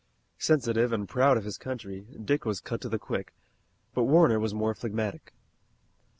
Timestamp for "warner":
4.05-4.39